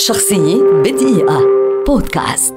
[0.00, 1.40] شخصية بدقيقة.
[1.86, 2.54] بودكاست.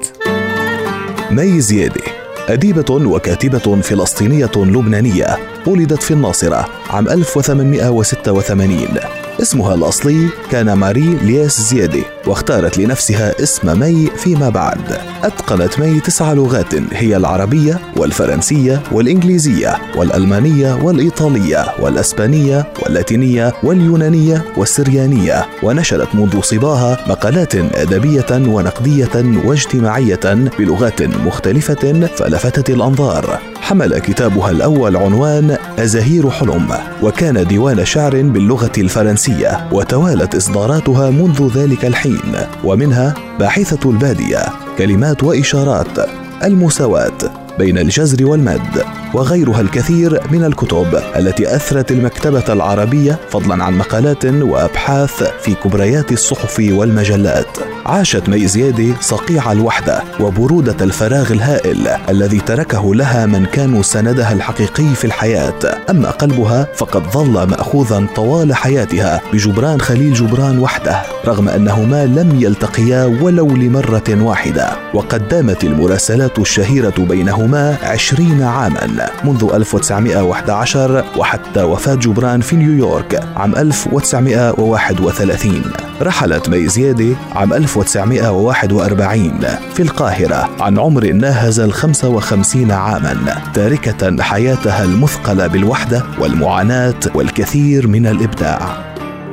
[1.30, 2.02] مي زيادة.
[2.48, 5.26] أديبة وكاتبة فلسطينية لبنانية
[5.66, 14.06] ولدت في الناصرة عام 1886 اسمها الأصلي كان ماري لياس زيادة واختارت لنفسها اسم مي
[14.16, 14.98] فيما بعد.
[15.24, 26.14] أتقنت مي تسع لغات هي العربية والفرنسية والإنجليزية والألمانية والإيطالية والأسبانية واللاتينية واليونانية والسريانية ونشرت
[26.14, 33.53] منذ صباها مقالات أدبية ونقدية واجتماعية بلغات مختلفة فلفتت الأنظار.
[33.64, 36.68] حمل كتابها الأول عنوان أزاهير حلم
[37.02, 44.38] وكان ديوان شعر باللغة الفرنسية وتوالت إصداراتها منذ ذلك الحين ومنها باحثة البادية
[44.78, 45.98] كلمات وإشارات
[46.44, 47.18] المساواة
[47.58, 55.22] بين الجزر والمد وغيرها الكثير من الكتب التي أثرت المكتبة العربية فضلا عن مقالات وأبحاث
[55.42, 57.58] في كبريات الصحف والمجلات.
[57.86, 64.94] عاشت مي زيادة صقيع الوحدة وبرودة الفراغ الهائل الذي تركه لها من كانوا سندها الحقيقي
[64.94, 65.58] في الحياة.
[65.90, 71.13] أما قلبها فقد ظل مأخوذا طوال حياتها بجبران خليل جبران وحده.
[71.26, 79.50] رغم أنهما لم يلتقيا ولو لمرة واحدة وقد دامت المراسلات الشهيرة بينهما عشرين عاما منذ
[79.54, 85.62] 1911 وحتى وفاة جبران في نيويورك عام 1931
[86.02, 89.40] رحلت مي زيادة عام 1941
[89.74, 98.06] في القاهرة عن عمر ناهز ال 55 عاما تاركة حياتها المثقلة بالوحدة والمعاناة والكثير من
[98.06, 98.84] الإبداع.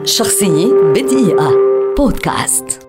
[0.03, 1.70] شخصية بدقيقة.
[2.01, 2.80] بودكاست.